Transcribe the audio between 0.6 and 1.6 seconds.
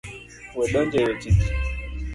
donjo e weche ji.